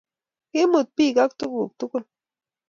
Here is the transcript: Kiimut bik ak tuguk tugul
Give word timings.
Kiimut 0.51 0.87
bik 0.95 1.15
ak 1.23 1.31
tuguk 1.39 1.71
tugul 1.79 2.03